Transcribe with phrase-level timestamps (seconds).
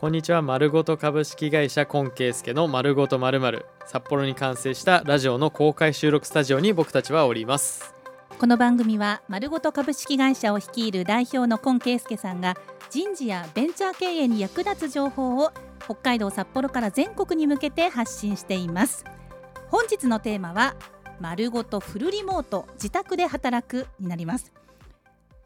[0.00, 7.94] こんにちは丸ごと株式会社コンケイスケの丸ごとまるまる札幌に完成したラジオの公開収録スタジオに僕たちはおります。
[8.38, 12.56] この番組は丸ごと株式会社を率いる代表の今圭介さんが
[12.88, 15.52] 人事やベンチャー経営に役立つ情報を
[15.84, 19.04] 北海道札幌から全国に向けて発信しています。
[19.68, 20.76] 本日のテーマは
[21.20, 24.50] 丸ごとフルリモート自宅で働くになります。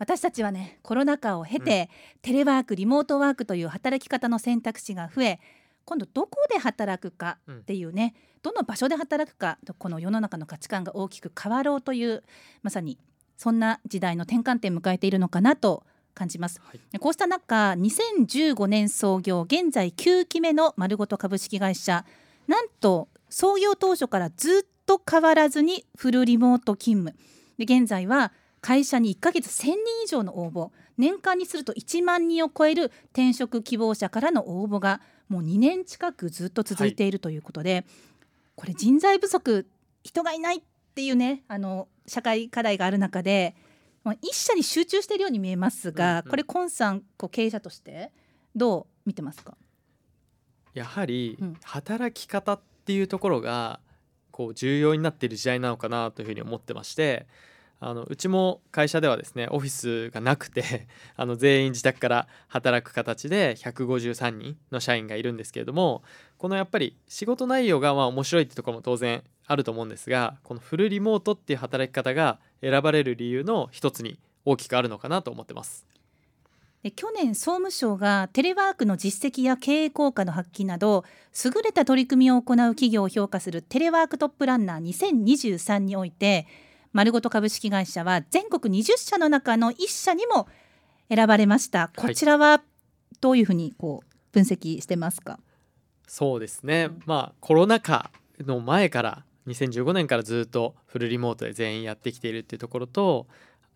[0.04, 5.40] 私たちはねコロナ禍を経て、うん、テレワークリモートワークという働き方の選択肢が増え
[5.86, 12.22] 今度どこで働くかっていうね、うん、どの場所で働くかとこの世の中の価値観が大きく変わろうという
[12.62, 12.98] まさに
[13.38, 22.04] そんな時代の転換点を迎えているのかなと感じます、はい、こうした中2015年創業現在9期目の丸ごと株式会社
[22.46, 27.18] なんと創業当初からずっと変わらずにフルリモート勤務。
[27.56, 28.32] で現在は
[28.64, 37.84] 会社に1ヶ月1000人以上の応募年間にすると1万人を超える転職希望者からの応募がもう2年近くずっと続いているということで、はい、
[38.56, 39.66] これ人材不足
[40.02, 40.62] 人がいないっ
[40.94, 43.54] ていうねあの社会課題がある中で
[44.22, 48.12] 一社に集中しているように見えますが、うんうん、これコンさんこう経営者として
[48.56, 49.58] どう見てますか？
[50.72, 53.80] やはり働き方っていうところが
[54.30, 57.26] こう重要になっている時代なのかなというふうに思ってまして
[57.80, 60.86] あのうちも会社ではですねオフィスがなくて
[61.16, 66.02] あの全員自宅から働く形で153人の社員がいるんですけれども
[66.38, 75.86] このやっぱり仕事内容がまあ面白いってところも当然あると思うんですがこのフルリモートっていう働き方が選ばれる理由の一つに大きくあるのかなと思ってます。
[76.90, 81.04] 去年総務省がテレワークの実績や経営効果の発揮など
[81.42, 86.46] 優れた取り組みを行う企業を評価するテレワークトップランナー2023において
[86.94, 90.46] 丸ごと株式会社は全国20社の中の1社にも
[91.12, 91.90] 選ばれました。
[91.96, 92.62] こちらは
[93.20, 95.40] どういうふうにこう分析してますか、
[96.06, 103.26] そうですね、まあコロナ禍の前から2015年からずっとフルリモートで全員やってきているっていうところと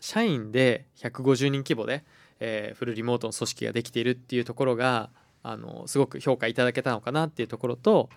[0.01, 2.05] 社員で150人規模で、
[2.39, 5.11] えー、フルリモートの組織ができているっていうところが
[5.43, 8.11] あのすごく評価いただけたのかなっていうところと、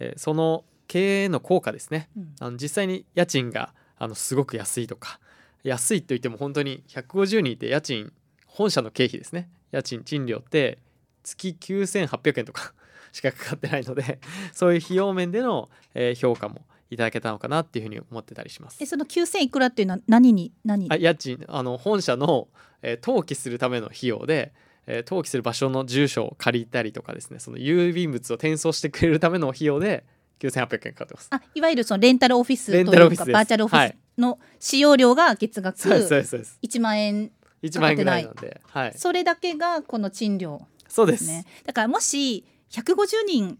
[0.00, 5.20] えー、その経営の効果ですね、うん、あの実際に家賃があのすごく安いとか。
[5.64, 8.12] 安いと言っても本当に150人いて家賃
[8.46, 9.48] 本社の経費ですね。
[9.70, 10.78] 家賃賃料って
[11.22, 12.72] 月9800円とか
[13.12, 14.18] しかかかってないので
[14.52, 18.78] そういう費用面での、えー、評価もいただけたのかなっていうふうに思ってたりします。
[18.80, 21.44] えその9000いくらっていうのは何に何あ家賃。
[21.48, 22.48] あの本社の、
[22.82, 24.54] えー、登記するための費用で、
[24.86, 27.40] えー、登記する場所の住所を借りたりとかですね。
[27.40, 30.04] その郵便物を転送してくれるための費用で
[30.40, 31.28] 9800円かかってます。
[31.30, 37.30] あいわゆるそのレンタルオフィスというかバーチャルオフィスの使用料が月額1万円
[37.62, 41.26] 1万円ぐらいなんで、はい、それだけがこの賃料、ね、そうです。
[41.66, 43.58] だからもし150人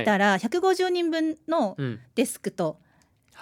[0.00, 1.76] いたら、はい、150人分の
[2.14, 2.78] デスクと、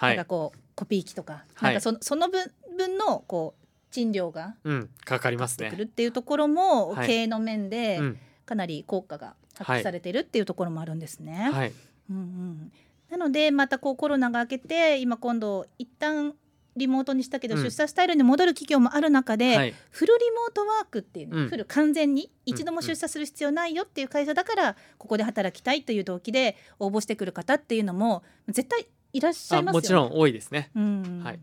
[0.01, 5.69] うん、なんかこうコピー機とか、はい、なんかそその分分のこう賃料が、うん、かかりますね。
[5.69, 8.01] くるっていうところも、経営の面で
[8.45, 11.49] かなり効果が発揮されてるっていうところもあるんですね。
[11.53, 11.73] はい
[12.09, 12.71] うんうん、
[13.09, 16.33] なのでまたこうコロナが明けて今今度一旦
[16.75, 29.81] リモートにしたけど、出社スタイルに戻る企業もある中で、はい、フルリモートワークっていう、うん、フル完全に一度も出社する必要ないよっていう会社だから、ここで働きたいという動機で応募してくる方っていうのも絶対いらっしゃいますよね。
[29.81, 30.69] もちろん多いですね。
[30.75, 31.39] うん、はい、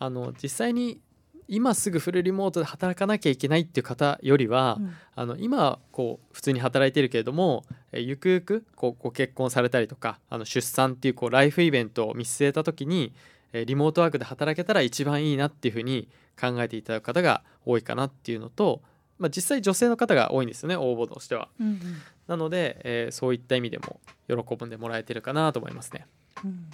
[0.00, 1.00] あの実際に
[1.48, 13.12] 今すぐフルリモートで働かなきゃいけないっていう方よりは、うん、あの今こう普通に働いてるけれども、えゆくゆくこうご結婚されたりとかあの出産っていうこうライフイベントを見据えた時に、
[13.52, 16.08] えリモートワークで働けたら一番いいなっていうふうに
[16.40, 18.82] 考えていただく方が多いかなっていうのと、
[19.18, 21.48] まあ、実際女性の方が多いんですよね応募としては。
[21.60, 21.80] うんうん、
[22.26, 26.06] なので、えー、そういった意味でも喜んでもらえてるかなと思いますね。
[26.44, 26.70] うん、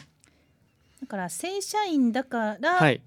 [1.00, 3.00] だから正社員だから、はい、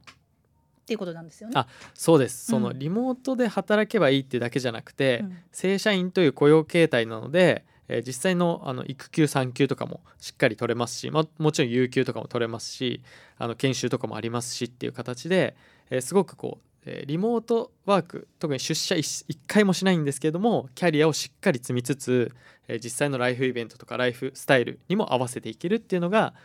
[0.86, 1.54] っていうことなんですよね。
[1.56, 2.46] あそうです。
[2.46, 13.02] そのリモートで働けばいいってだけじゃなくて、うん、正社員という雇用形態なので、えー、実際のあの育休産休とかもしっかり取れますし、ま、もちろん有給とかも取れますし
[13.40, 15.56] あの研修とかもありますしっていう形で、
[15.90, 22.32] えー、すごくこうえリモートワーク特に出社 1, 1回もしないんですけれどもキャリアをしっかり積みつつ、
[22.68, 26.36] え実際のライフイベントとかライフスタイルにも合わせていけるっていうのが、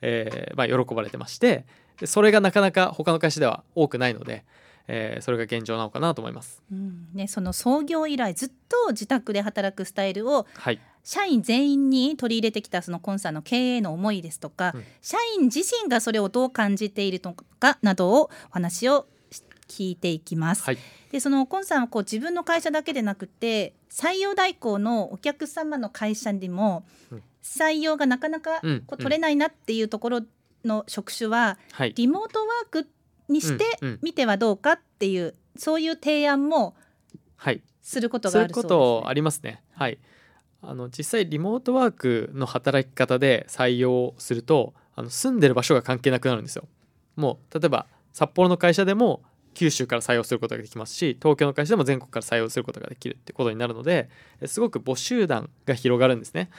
[0.00, 1.66] えー、まあ、喜ばれてまして
[2.00, 4.44] でそれがなかなか他の会社では多くないので、
[4.88, 7.08] えー、それが現状なのかなと思います、うん。
[7.14, 19.06] ね、その創業以来ずっと自宅で働くスタイルを、はい、社員全員に取り入れてきたそのコンサーの経営の思いですとか、うん、社員自身がそれをどう感じているのかなどをお話を
[19.68, 20.64] 聞いていきます。
[20.64, 20.78] はい。
[21.12, 27.22] でそのコンさんはこう自分の会社だけでなくて採用代行のお客様の会社にもうん。
[27.42, 28.80] 採用がなかなかうん。
[28.80, 30.22] こう取れないなっていうところ
[30.64, 32.88] の職種ははいリモートワーク
[33.28, 36.76] にしてうんうんみてはどうかっていうそういう提案も
[37.36, 38.68] はいすることがあるそうです、ね。
[38.68, 39.62] とありますね。
[39.72, 39.98] はい。
[40.62, 46.68] あの実際リモートワークの働き方で採用するとあの住んでる場所が関係なくなるんですよ。
[47.16, 49.22] もう例えば札幌の会社でも
[49.54, 54.08] 九州から採用することができますし東京の会社でも全国から採用することができるってことになるので
[54.46, 56.50] すごく募集団が広がるんですね。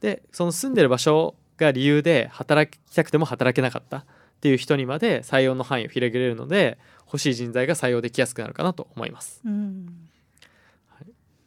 [0.00, 4.04] でその住んでる場所が理由で働きたくても働けなかったっ
[4.40, 9.40] ていう人にまで採用の範囲を広げれるので欲しい人材が採用できやすくなるかなと思います。
[9.44, 10.08] うん。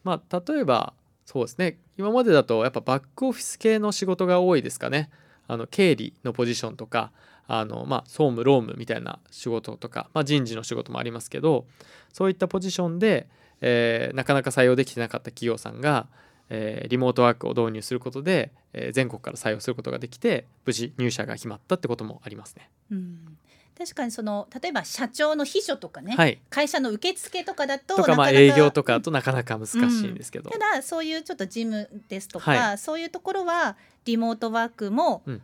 [0.03, 0.93] まあ、例えば
[1.25, 1.77] そうですね。
[1.97, 5.09] 今までだとやっぱバックオフィス系の仕事が多いですかね。
[5.47, 7.11] あの経理のポジションとか
[7.47, 11.65] あの、まあ、総務労務みたいな仕事とか、まあ、人事の仕事もありますけど
[12.13, 13.27] そういったポジションで、
[13.61, 16.07] えーなかなか採用できてなかった企業さんが、
[16.49, 22.69] えーリモートワークを導入することで、えー全国から採用することができて無事入社が決まったってこともありますね。
[22.91, 23.37] うん。
[23.79, 29.79] 確かにその例えば社長の秘書とかね、はい、会社の受付とかだととかまあ営業とかだとなかなか難しい
[30.09, 35.39] んですけど、ただそういうちょっと事務ですとか、はそういうところはリモートワークもちょうんっ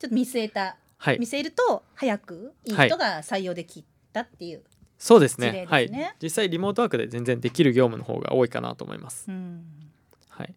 [0.00, 1.20] と見据えた、はい。
[1.20, 4.62] 見、据えると早くいい人が採用できたっていう、
[4.98, 5.66] そうですね。
[5.68, 5.88] はい。
[5.88, 9.26] ね実際リモートワークで全然できる業務の方が多いかなと思います。
[9.28, 9.79] うん
[10.40, 10.54] はい。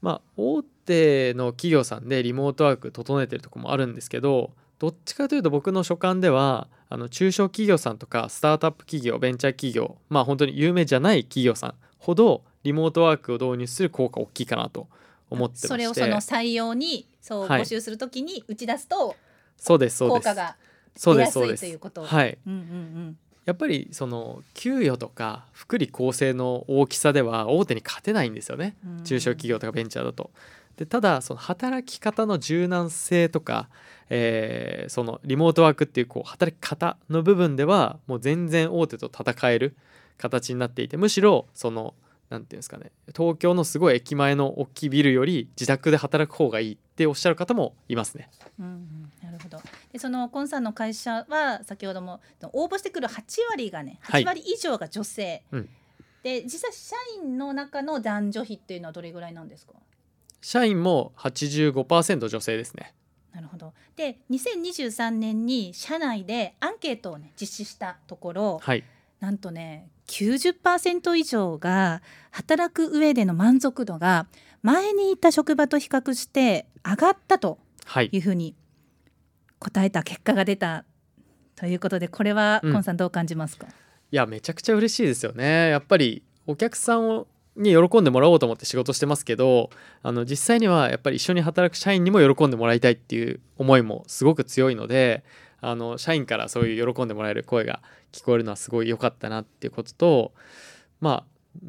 [0.00, 14.88] まあ、大手の企業さんでリモートワーク整えてるとこもあるんですけどどっちかというと僕の所感ではあの中小企業さんとかスタートアップ企業ベンチャー企業まあ本当に有名じゃない企業さんほどリモートワークを導入する効果大きいかなと
[15.30, 15.68] 思ってまして。
[15.68, 17.62] それをその採用にそうはい。
[17.62, 19.16] 募集するときに打ち出すと
[19.56, 20.18] そうですそうです。
[20.18, 20.56] 効果が
[20.96, 22.04] そうですそうですということ。
[22.04, 30.30] はいうんうんやっぱりその給与とか福利厚生の大きさでは大手に勝てないんですよねうん中小企業とかベンチャーだと。
[30.76, 33.68] でただその働き方の柔軟性とか、
[34.10, 39.76] えーそのリモートワークっていうこう働き方の部分ではもう全然大手と戦える
[40.18, 41.94] 形になっていてむしろその
[42.34, 42.90] なんていうんですかね。
[43.16, 48.28] 東京のすごい駅前の大きいビルより自宅で働く方がいいっておっしゃる方もいますね。
[48.58, 49.58] うんうんなるほど。
[49.92, 52.20] でそのコンさんの会社は先ほども
[52.52, 54.22] 応募してくる8割がねはい。
[54.22, 55.68] 8割以上が女性、うん。
[56.24, 59.74] で実際社員の中の男女比っていうのはどれぐらいなんですか？
[60.40, 62.94] 社員も85%女性ですね。
[63.32, 63.72] なるほど。
[63.96, 68.84] で2023年に社内でアンケートをね実施したところはい。
[69.20, 74.26] なんとね90%以上が働く上での満足度が
[74.62, 78.08] 前にいた職場と比較して上がったとはい。
[78.12, 78.54] いうふうに
[79.58, 80.84] 答えた結果が出た
[81.56, 82.72] ということでこれはうん。
[82.72, 85.68] コンさんどう感じますか、いやめちゃくちゃ嬉しいですよね。
[85.70, 89.70] やっぱりお客さんをに喜んでもらおうと思って仕事してますけど
[90.02, 95.22] あの実際にはやっぱり一緒に働く社員にも喜んでもらいたいっていう思いもすごく強いので
[95.64, 97.80] あの社員からそういう喜んでもらえる声が
[98.12, 100.32] 聞こえるのはすごい良かったなっていうことと
[101.00, 101.24] ま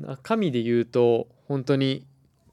[0.06, 2.06] あ中身で言うと本当に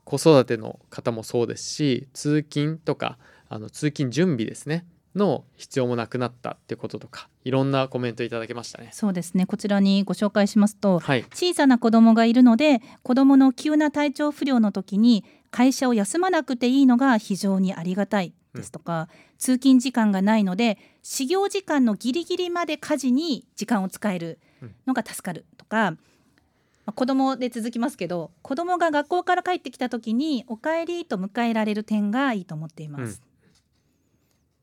[0.05, 3.19] 子育ての方もそうですし通勤とか
[3.49, 8.91] あの通勤準備ですねの必要もなくなったってこととかいろんなコメントいただけましたね。
[8.93, 9.44] そうですね。
[9.44, 24.39] こちらにご紹介しますとはい、小さな子供がいるので子供の急な体調不良の時に会社を休まなくていいのが非常にありがたいですとか、通勤時間がないので始業時間のギリギリまで家事に時間を使える
[24.87, 25.97] のが助かるとか、ま
[26.87, 33.03] あ子供で続きますけど子供が学校から帰ってきた時にお帰りと迎えられる点がいいと思っています。
[33.03, 33.11] うん。
[33.13, 33.19] っ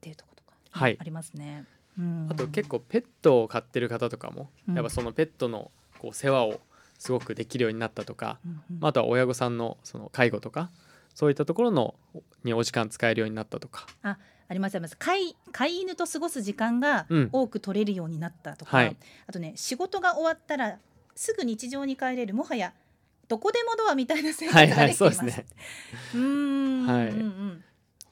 [0.01, 0.97] ていうところとか、はい。
[0.99, 1.65] ありますね。
[1.97, 2.27] うん。
[2.29, 4.75] あと結構ペットを飼ってる方とかも、うん。
[4.75, 6.59] やっぱそのペットのこう世話を
[6.97, 8.79] すごくできるようになったとか、うんうん。
[8.81, 10.69] まああとは親御さんのその介護とか
[11.19, 11.95] そういったところの
[12.45, 14.17] にお時間使えるようになったとか、あ
[14.51, 14.95] りますあります。
[14.95, 17.29] 飼い飼い犬と過ごす時間がうん。
[17.33, 18.95] 多く取れるようになったとか、はい。
[19.27, 20.77] あとね仕事が終わったら
[21.15, 22.33] すぐ日常に帰れる。
[22.33, 22.73] もはや
[23.27, 25.19] どこでもドアみたいな生活はいはいができていうます。
[25.19, 25.45] そですね。
[26.13, 26.85] うーん。
[26.87, 27.07] はい。
[27.09, 27.63] うんうん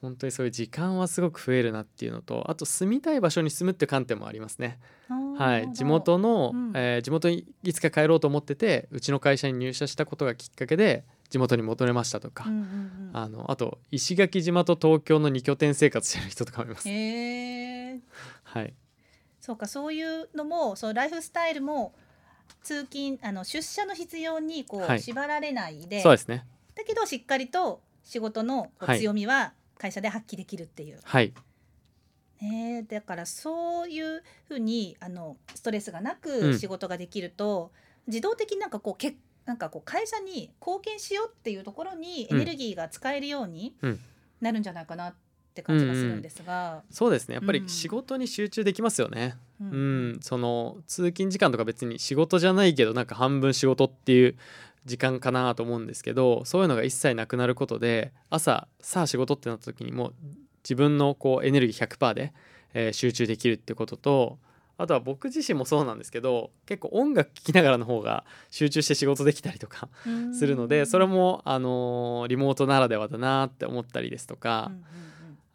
[0.01, 4.77] 本当にそういう時間はすごく増えるなっていうのとあと住みたい場所に住むっていう観点もありますね。
[5.09, 6.71] はい、地元の、うん。
[6.75, 13.09] えー地元にいつか帰ろうと思っててうちの会社に入社したことがきっかけで地元に戻れましたとか、うんうんうん。
[13.13, 16.87] あのあと石垣島と東京の2拠点生活してる人とかもいます。
[16.89, 17.99] へえ
[18.43, 18.73] はい、
[19.41, 21.93] そうかそういうのもそうライフスタイルも
[22.63, 25.01] 通勤あの出社の必要にこう、はい。
[25.01, 26.45] 縛られないでそうですね。
[26.75, 31.33] だけどしっかりと仕事の強みは会社で発揮できるっていう、はい、
[32.41, 36.59] ね、だからそういうふうにあのストレスがなうくん。
[36.59, 37.71] 仕事ができると、
[38.07, 39.15] 自動的になんかこうけ
[39.47, 43.99] なんかこう会社に貢献しようっていうところにエネルギーが使えるようにうん。
[44.41, 45.13] なるんじゃないかなっ
[45.55, 47.33] て感じがするんですが、そうですね。
[47.33, 47.67] やっぱりうん。
[47.69, 49.35] 仕事に集中できますよね。
[49.59, 50.09] ううん。
[50.17, 54.35] ん、その通勤時間とか別に仕事じゃないけどなんか半分仕事っていう
[54.85, 60.13] 時間かなと思うんですけどそういうのが一切なくなることで朝さあ仕事ってなった時にもう
[60.63, 62.33] 自分のこうエネルギー100%で、
[62.73, 64.37] えー集中できるってことと
[64.77, 69.89] あとは僕自身もそうなんですけど結構音楽聴きながらの方が集中して仕事できたりとか
[70.37, 74.83] するのでそれも、あのーリモートならではだなって思ったりですとか、うんうん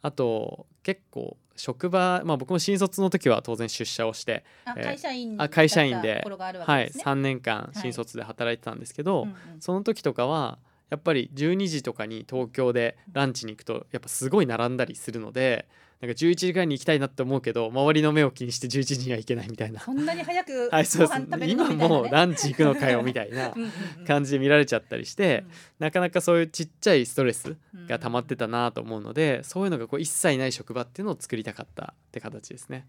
[0.05, 7.03] あと結構職場、まあ、僕も新卒の時は当然出社をして、会社員あ会社員でだった頃があるわはい、けですね。
[7.05, 7.79] 3年間はい。
[7.79, 15.67] 新卒で働いてたんですけど、うんうんその時とかはやっぱり12時とかに東京でランチに行くとやっぱすごい並んだりするので
[16.03, 19.79] なんか11時ぐらいに行きたいなって思うけど周りの目を気にして11時には行けないみたいな。
[19.79, 21.87] そんなに早く ご飯食べるの今。
[21.87, 25.45] もうランチ行くのかよみたいな うんうんうん感じで見られちゃったりして、
[25.79, 32.85] なかなかそういうちっちゃいストレスうんが溜まってたなと思うので、そういうのがこう一切ない職場っていうのを作りたかったって形ですね。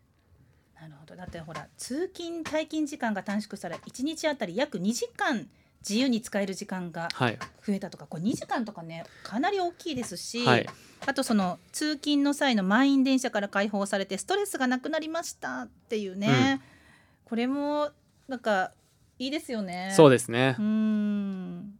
[0.74, 5.48] なるほどだってほら通勤退勤時間が短縮され1日あたり約2時間
[5.88, 10.66] 自由に使える時間がはい、増えたとかこれ2時間とかねかなり大きいですし、はい、
[11.06, 16.60] あとその通勤の際の満員電車から解放されてストレスがなくなりましたっていうね、
[17.24, 17.90] これも
[18.28, 18.72] なんか
[19.18, 19.92] いいですよね。
[19.94, 20.56] そうですね。
[20.58, 20.62] う。
[20.62, 21.78] ん。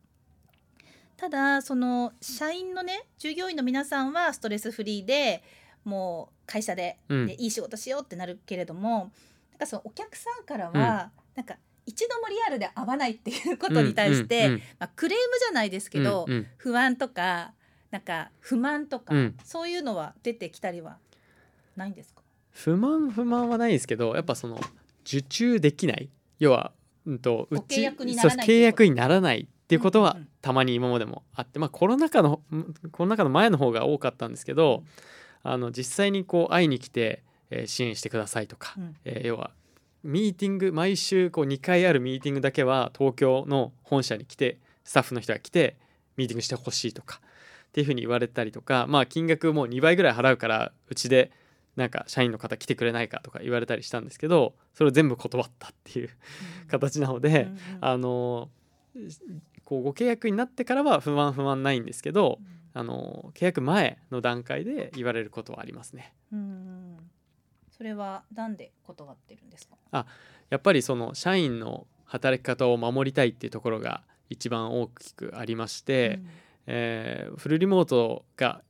[1.17, 5.43] ただその社員のね従業員の皆さんはストレスフリーで
[5.85, 7.27] もう会社で,、うん。
[7.27, 9.11] でいい仕事しようってなるけれども
[9.53, 14.49] なんかそのお客さんからは、なんか一度もリアルで会わないっていうことに対して、
[14.79, 16.27] まあ、クレームじゃないですけど、
[16.57, 17.53] 不安とか
[17.91, 19.37] なんか不満とか、うん。
[19.45, 20.99] そういうのは出てきたりは
[21.77, 22.23] ないんですか？
[22.51, 24.59] 不満不満はないですけどやっぱその
[25.05, 26.09] 受注できない。
[26.39, 26.73] 要は、
[27.07, 34.83] うん、とうご契ち約にならないそう契約にならないっていうことはたまに今までもあって、まあ、コロナ禍のんコロナ禍の前の方が多かったんですけど、
[35.43, 38.97] あの実際にこう会いに来て、えー支援してくださいとか、うん。
[39.05, 39.51] えー要は
[40.05, 45.77] ミーティング毎週こう2回あるミーティングだけは東京の本社に来てスタッフの人が来て
[46.17, 47.21] ミーティングしてほしいとか
[47.69, 51.33] っていうふうに言われたりとかまあ金額もう2倍ぐらい払うからうちで
[51.77, 56.11] なんか社員の方来てくれないかとか言われたりしたんですけどそれを全部断ったっていう
[56.69, 57.49] 形なので、
[57.81, 58.51] あの
[59.65, 62.39] こうご契約になってからは不満不満ないんですけど
[62.75, 66.13] あの契約前の段階で言われることはありますね。
[66.33, 66.99] うん
[67.77, 70.07] それはなんで断ってるんですか？
[70.51, 76.21] やっぱりその社員の働き方を守りたいっていうところが一番大きくありまして、
[76.67, 78.63] えーフルリモートが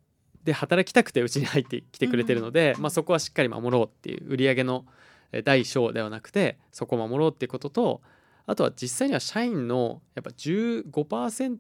[0.44, 2.82] で働きたくてうちに入ってきてくれてるので、うん。
[2.82, 4.84] まあ、そこはしっかり守ろうっていう売り上げの
[5.32, 8.02] えー第小ではなくてそこを守ろうっていうことと
[8.46, 11.58] あとは実際には社員のやっぱ15%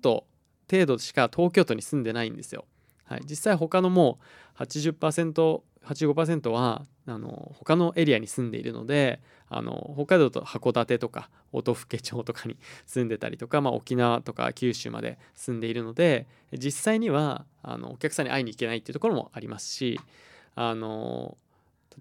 [0.70, 2.64] 程度しか東京都に住んでないんですよ。
[3.04, 4.18] はい、実際他のも
[4.58, 12.56] う 80%, 85%はあの他のエリアに住んでいるのであの北海道と函館とか音更町とかに
[12.86, 20.00] 住んでたりとか、まあ、沖縄とか九州まで住んでいるので実際にはあのお客さんに会いに行けないっていうところもありますし
[20.54, 21.36] あの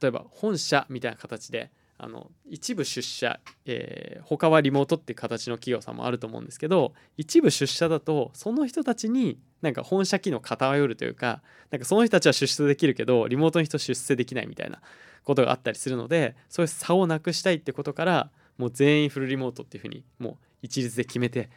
[0.01, 14.81] 例えば本社みたいな形であの一部出社、えー他はリモートっていう形の企業さんもあると思うんですけど一部出社だとその人たちになんか本社機能偏るというかなんかその人たちは出世できるけどリモートの人出世できないみたいな
[15.23, 21.49] ことがあったりするのでそういう差をなくしたいってことからもう全員フルリモートっていうふうにもう一律で決めて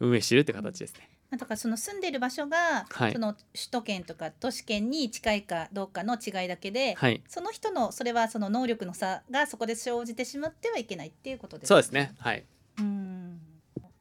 [0.00, 1.13] 運営してるって形ですね。
[1.34, 12.14] なんとかその住んでる場所が、はいその首都圏とか都市圏に近いかどうかの違いだけで、はいその人のそれはその能力の差がそこで生じてしまってはいけないっていうことですそうですね。
[12.18, 12.44] はい。
[12.78, 13.40] うん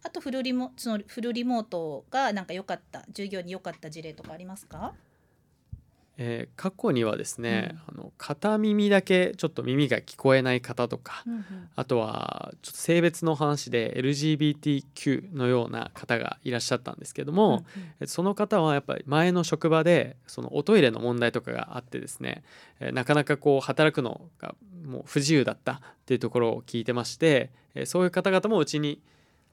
[0.04, 4.94] あとフルリモそのフルリモートがなんか良かった従業員に良かった事例とかありますか？
[6.18, 11.44] えー過去にはですね、あの片耳だけちょっと耳が聞こえない方とか、うんうん。
[11.76, 17.66] あとはちょっと性別の話で LGBTQ のような方がいらっしゃったんですけども、
[18.00, 22.44] えその方はやっぱり前の職場でそのおトイレの問題とかがあってですね、
[22.80, 24.56] えーなかなかこう働くのが
[24.86, 29.00] もう不自由だったっていうところを聞いてまして、えーそういう方々もうちに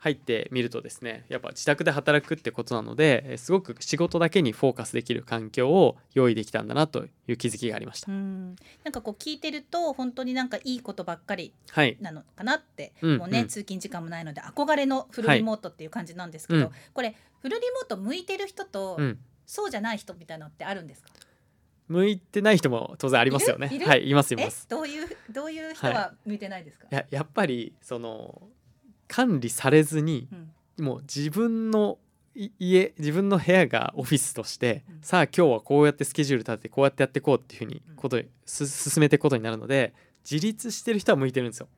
[0.03, 8.11] 入ってみるとですねやっぱ自宅で働くってことなのでえーすごく仕事だけにフォーカスできる環境を用意できたんだなという気づきがありました。
[8.11, 8.57] うん。
[8.83, 13.49] なんかこう聞いてると本当になんかいいことばっかりはい、なのかなって、うんもうね、うん。
[13.49, 16.75] 通勤時間もないので憧れのフルリモートっていう感じなんですけど、はいうん。
[16.95, 21.11] これフルリモート向いてる人と、うん、そうじゃない人みたいなのってあるんですか？
[21.89, 23.69] 向いてない人も当然ありますよね。
[23.85, 24.67] はいいますいえます。
[24.69, 28.43] どういうどういう人は向いてないですか、いややっぱりその
[29.11, 30.29] 管理されずに
[30.79, 30.85] うん。
[30.85, 31.99] もう自分の
[32.35, 34.99] い家自分の部屋がオフィスとして、うん。
[35.03, 37.97] さあ今日はこうやってスケジュール立ててこうやってやっていこうっていうふうにうん。
[37.97, 39.93] ことす進めていくことになるので
[40.31, 41.69] 自立してる人は向いてるんですよ。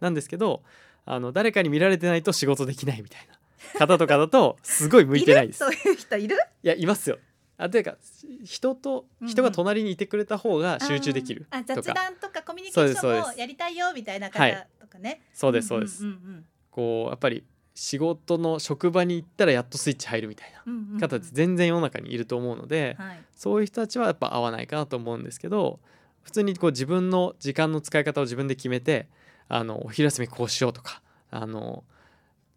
[0.00, 0.62] なんですけど
[1.04, 3.38] あの誰かに見られてないと仕事できないみたいな。
[3.78, 5.62] 方とかだとすごい向いてないです。
[5.64, 5.72] る？
[5.72, 6.36] そういう人いる？
[6.62, 7.18] いやいますよ。
[7.58, 7.96] あというか
[8.42, 9.30] 人とうんうん。
[9.30, 13.26] 人が隣にいてくれた方が集中できるあーあとか、雑談とかコミュニケーションですそうです。
[13.28, 16.04] もやりたいよみたいな方はいとかね、そうですそうです。
[16.04, 23.20] んんこうやっぱり仕事の職場に行ったらやっとスイッチ入るみたいな方って全然世の中にいると思うので、はい。
[23.34, 25.80] そういう人たちはやっぱ合わないかなと思うんですけど
[26.22, 29.08] 普通にこう自分の時間の使い方を自分で決めて
[29.48, 31.00] あのお昼休みこうしようとか
[31.30, 31.84] あの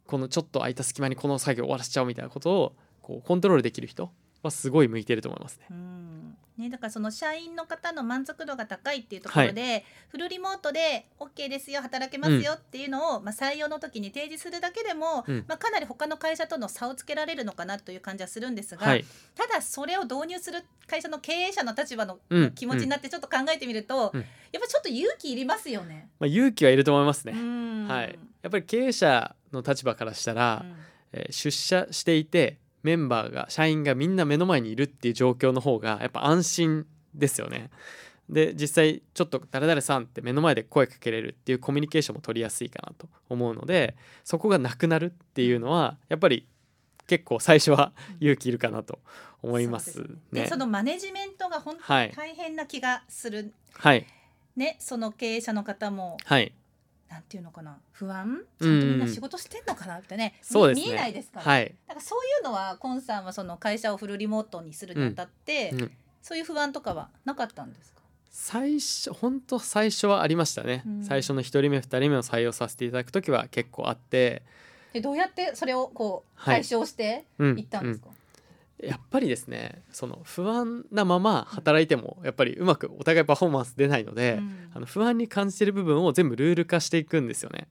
[0.05, 5.67] このちょっと空いた隙間にこの作業終わらせちゃおうみたいなことをこうコントロールできる人はすごい向いてると思いますね。
[5.71, 6.12] うん
[6.57, 15.45] ね、だからその社員の方の満足度が高いっていうところで、フルリモートで OK ですよ働けますよっていうのを、まあ、採用の時に提示するだけでも、うん。
[15.47, 19.05] まあ、かなり他の会社との差をつけられるのかなという感じはするんですが、はい、
[19.35, 22.51] ただそれを導入する会社の経営者の立場のうん。
[22.51, 24.19] 気持ちになってちょっと考えてみると、うん。
[24.19, 26.09] やっぱちょっと勇気いりますよね。
[26.19, 27.33] まあ、勇気はいると思いますね。
[27.35, 27.87] うん。
[27.87, 30.63] はい、やっぱり経営者の立場からしたら、
[31.11, 36.85] えー出社していてメンバーが社員がみんな目の前にいるっていう状況の方がやっぱ安心
[37.15, 37.69] ですよね。
[38.29, 46.47] で実際ちょっと誰々さんって目の前で声かけれるっていうコミュニケーションも取りやすいかなと思うのでそこがなくなるっていうのはやっぱり
[47.05, 48.99] 結構最初は勇気いるかなと
[49.41, 49.99] 思います
[50.31, 50.43] ね。
[50.43, 52.09] でそのマネジメントが本当はい。
[52.09, 54.07] に大変な気がする、はい。
[54.55, 56.53] ねその経営者の方もはい
[57.13, 58.43] なんていうのかな不安？
[58.59, 59.99] ちゃんとみんな仕事してんのかな？
[59.99, 60.87] ってね、そうですね。
[60.87, 65.91] 見えないですから、はい、だからそういうのはコンさんはその会社をフルリモートにするにあたって、うん。
[66.23, 68.01] そういう不安とかはなかったんですか？
[68.31, 71.03] 最初本当最初はありましたね、うん。
[71.03, 74.41] 最初の1人目2人目を採用させていただく時は結構あって、
[74.91, 76.55] でどうやってそれをこうはい。
[76.55, 78.15] 解消してうんいったんですか、うん
[78.85, 84.69] やっぱりですねその不安なまま働いてもやっぱりうまくお互いパフォーマンス出ないので、うん。
[84.73, 87.67] あの不安に感じてる部分を全部ルール化していくんですよね。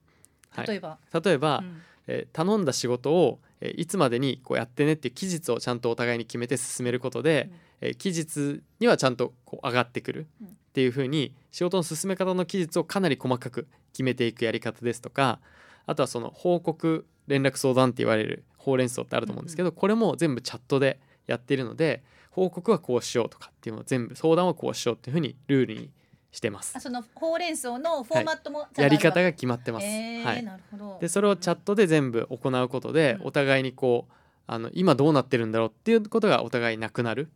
[0.49, 1.81] はい、例えば、例えば、うん。
[2.07, 7.49] えー頼んだ仕事を、えーいつまでにこうやってねっていう期日をちゃんとお互いに決めて進めることで、
[7.81, 10.27] えー期日にはちゃんとこう上がってくる。
[10.41, 10.47] うん。
[10.47, 15.39] っていう風に仕事の進め方の期日をかなり細かく決めていくやり方ですとか
[15.85, 25.89] あとはその報告連絡相談って言われるほうれん草ってあると思うんですけど、これも全部チャットでやっているので報告はこうしようとかっていうのを全部相談はこうしようっていう風にルールに
[26.31, 26.73] してます。
[26.75, 26.79] あ。
[26.79, 29.85] そのほうれん草のフォーマットもちゃんとあやり方が決まってます。
[29.85, 30.43] えーはい。
[30.43, 30.97] なるほど。
[30.99, 33.27] でそれをチャットで全部行うことで、うん。
[33.27, 34.13] お互いにこう
[34.47, 37.29] あの今どうなってるんだろうっていうことがお互いなくなる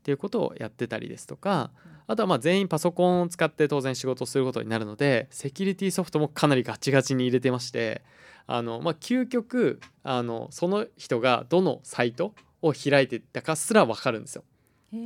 [0.00, 1.70] っていうことをやってたりですとか
[2.06, 8.02] あとはまあ全員パソコンを使って当然仕事をすることになるのでセキュリティソフトもかなりガチガチに入れてまして
[8.46, 14.44] あの、まあ、究極あのその人がどのサイトを開いてたかすら分かるんですよ。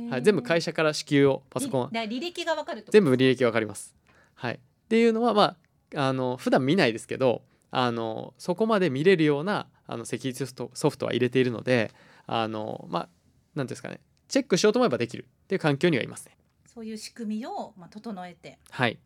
[0.09, 2.91] はい、全部会社から支給をパソコン履歴がわかると？
[2.91, 3.95] 全部履歴わかります。
[4.33, 5.55] はい、っていうのはま
[5.95, 11.91] ああの普段見ないですけどあのそこまで見れるようなあのセキュリティソフトソフトは入れているので
[12.25, 13.09] あのまあ
[13.53, 13.99] 何ですかね。
[14.27, 16.35] チェックしようと思えばできるっていう環境にはいますね。
[16.65, 18.57] そういう仕組みをまあ整えて。
[18.71, 18.97] はい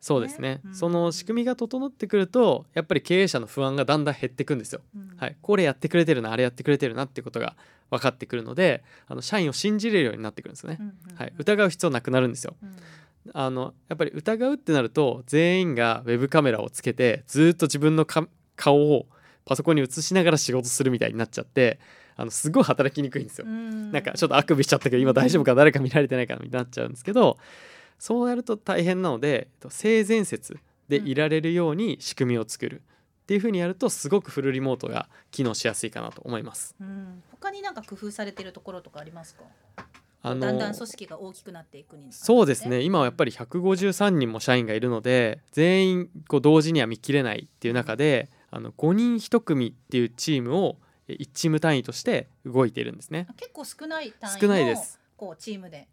[0.00, 0.74] そうですね、うん。
[0.74, 4.80] その仕組みが整ってくるとやっぱり経営者の不安がだんだん減っていくんですよ。
[4.96, 5.12] うん。
[5.16, 7.54] はい、これやってくれてるなあれやってくれてるなってことが
[7.90, 10.78] 分かってくるのであの社員を信じれるようになってくるんですよね。
[10.80, 12.56] うんうんはい、疑う必要なくなるんですよ。
[12.62, 12.76] うん。
[13.34, 19.06] あのやっぱり疑うってなると全員がウェブカメラをつけてずーっと自分のか顔を
[19.44, 21.78] パソコンに映しながら仕事するみたいになっちゃって
[22.16, 23.46] あのすごい働きにくいんですよ。
[23.46, 23.92] うん。
[23.92, 27.36] なんかちょっとあくびしちゃったけど今大丈夫か誰か見られてないかなみたいになっちゃうんですけど
[28.00, 30.58] そうやると大変なのでえっと性善説
[30.88, 32.82] でいられるように仕組みを作るっ
[33.26, 36.74] ていう風にやるとすごくフルリモートが機能しやすいかなと思います。
[36.80, 37.22] うん。
[37.30, 39.44] 他になんか工夫されてるところとかありますか？
[40.22, 42.82] あのだんだん組織が大きくなっていくにそうですね。
[42.82, 50.76] 今はやっぱり153人も社員がいるので全員こう同時には見切れないっていう中であの5人1組っていうチームを
[51.08, 53.26] え1チーム単位として動いているんですね。
[53.30, 54.98] あ結構少ない単位少ないでのす。
[55.16, 55.86] こうチームで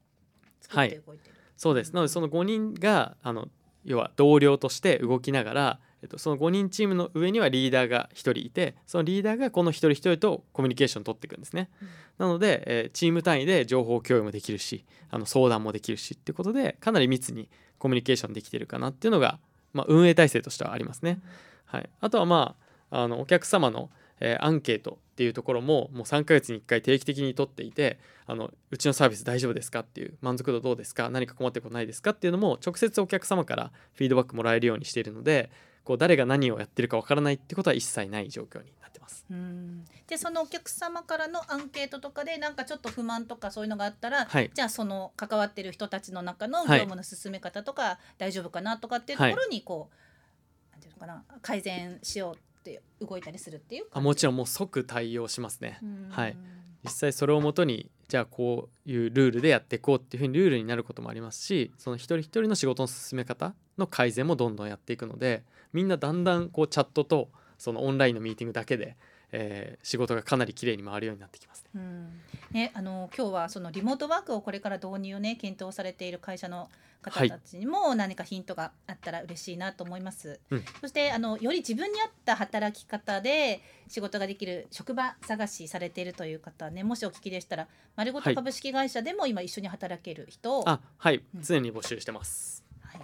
[0.61, 3.49] 作って動いてる、そうですうんなのでその5人があの
[3.83, 11.69] 要は同僚として動きながら、えっと、その5人チームの上にはリーダーが1人いてそのリーダーがこの一人一人とコミュニケーションを取っていくんですね。
[11.81, 19.39] うんなので、えーチーム単位で情報共有もできるしあの相談もできるしっていうことでかなり密にコミュニケーションできてるかなっていうのが、
[19.73, 21.19] まあ、運営体制としてはありますね。
[21.65, 22.55] はい、あとはま
[22.89, 23.89] ああのお客様の、
[24.19, 35.49] えーアンケートっていうところももう3ヶ月に1回定期的に取っていてあのうちのサービス大丈夫ですかっていう満足度どうですか何か困ってることないですかっていうのも直接お客様からフィードバックもらえるようにしているので
[35.83, 39.25] こう誰が何をやってるかわからないってことは一切ない状況になってます。
[39.31, 39.85] うん。
[40.05, 44.51] でそのお客様からのアンケートとかでなんかちょっと不満とかそういうのがあったら、はい。
[44.53, 46.79] じゃあその関わってる人たちの中の業はい。
[46.81, 52.37] 務の進め方とか大丈夫かなとかっていうところにこう、なんていうのかな改善しよう
[52.69, 55.79] って動いたりするっていうあもちろんもう即対応しますね。
[55.81, 56.07] うん。
[56.09, 56.37] はい。
[56.83, 68.95] 実際それをもとにじゃあこういうルールでやっていこうっていうふうにルールになることもありますしその一人一人の仕事の進め方の改善もどんどんやっていくのでみんなだんだんこうチャットとそのオンラインのミーティングだけで、
[69.31, 71.69] えー仕事がかなり綺麗に回るようになってきますね。
[71.75, 72.21] うん。
[72.51, 76.69] ね、あの今日はそのリモートワークをこれから導入をね検討されている会社の
[77.01, 80.39] 方たちにも何かヒントがあったら嬉しいなと思います。
[80.49, 80.63] うん。
[80.81, 88.35] そしてあのより自分に合った働き方で仕事ができる職場探しされているという方ねもしお聞きでしたら丸ごとはい。
[88.35, 90.59] 株式会社でも今一緒に働ける人。
[90.59, 91.23] を、あはい。
[91.35, 91.41] うん。
[91.41, 92.63] 常に募集してます。
[92.81, 93.01] はい、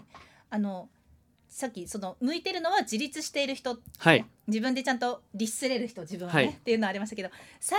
[0.50, 0.90] あの
[1.54, 3.78] さっきその向いてるのは自立している人。
[4.00, 4.26] はい。
[4.48, 6.54] 自分でちゃんと律せれる人自分はね、はい。
[6.54, 7.30] っていうのはありましたけど
[7.62, 7.76] 採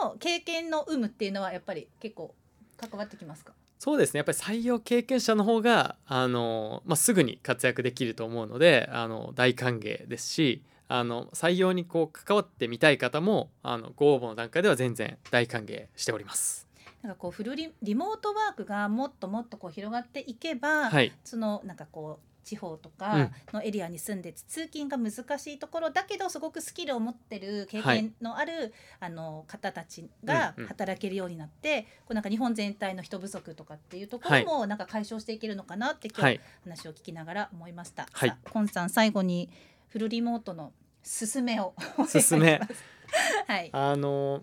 [0.00, 2.34] 用の経験の有無っていうのはやっぱり結構
[2.78, 3.52] 関わってきますか？
[3.78, 4.18] そうですね。
[4.18, 16.66] やっぱり採用経験者の方があの、まあ、すぐに活躍できると思うのであの大歓迎ですしあの採用にこう関わってみたい方もあのご応募の段階では全然大歓迎しております。
[17.02, 21.12] なんかこうフルリリモートワークがもっともっとこう広がっていけば、はい。
[21.24, 23.32] そのなんかこう地方とうかん。
[23.52, 27.98] のエリアに住んで通勤が難しいところだけどすごくスキルを持ってる経はい。
[27.98, 30.68] 験のある、あの方たちがうんうん。
[30.68, 36.40] 働けるようになって、こうなんか日本全体の人不足とかっていうところもなんか解消していけるのかなって今日、はい。
[36.64, 38.08] 話を聞きながら思いました。
[38.12, 38.28] はい。
[38.30, 39.50] さあコンさん最後に
[39.88, 41.74] フルリモートの勧めを
[42.10, 42.60] 勧め。
[43.46, 43.70] はい。
[43.72, 44.42] あの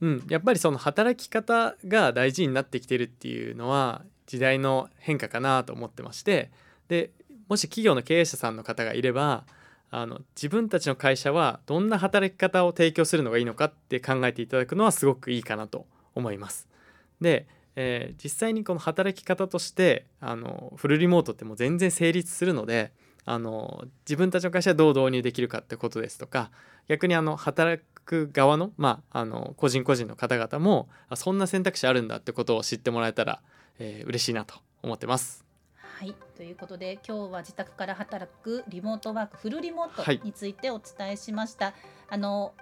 [0.00, 6.50] うんやっぱりその働き方が大事になってきてるっていうのは時代の変化かなと思ってまして
[6.88, 7.10] で
[7.50, 9.44] もし企業の経営者さんの方がいれば
[9.90, 15.84] あの自分たちの会社はどんな働き方を提供するのがいいのかって考えていただくのはすごくいいかなと
[16.14, 16.68] 思います。
[17.20, 22.92] で、えー実際にこの働き方としてあのフルリモートってもう全然成立するので
[23.24, 26.52] あの自分たちの会社でどう導入できるかってことですとか
[26.86, 33.40] 逆にあの働く側の,、まあ、あの個人個人の方々もそんな選択肢あるんだってことを知ってもらえたら、
[33.80, 35.49] えー嬉しいなと思ってます。
[36.00, 41.74] はい、ということで今日は自宅から働くリモートワークフルリモーはいトについてお伝えしました。
[42.08, 42.54] あの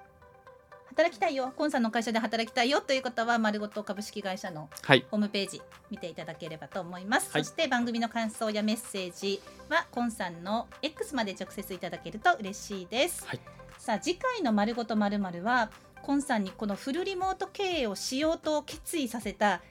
[0.88, 7.30] 働きたいよ、コンさんの会社で働きたいよという方は丸ごと株式会社のはい、ホームページ見ていただければと思います。
[7.30, 13.24] はいそして番組の感想やメッセージはコンさんの X まで直接いただけると嬉しいです。
[13.24, 13.40] はい
[13.78, 15.70] さあ次回の丸ごとまるまるは
[16.02, 19.62] コンさんにこのフルリモート経営をしようと決意させた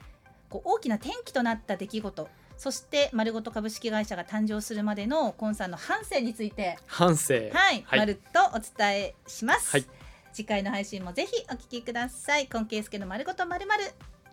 [0.48, 6.78] こう大きな転機となった出来事そして丸ごと株式会社が誕生するまでのコンさんの半生について。
[6.88, 8.00] 反省、はい、はい。
[8.00, 9.86] まるっとお伝えします、はい。
[10.34, 12.48] 次回の配信もぜひお聞きください。
[12.48, 13.84] 今圭介の丸ごとまるまる。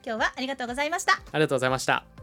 [0.05, 1.13] 今日はありがとうございました。
[1.13, 2.13] ありがとうございました。